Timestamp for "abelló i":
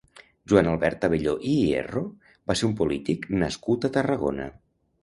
1.09-1.53